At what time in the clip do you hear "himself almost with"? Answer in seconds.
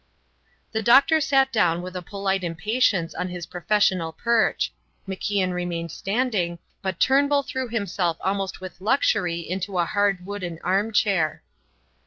7.69-8.81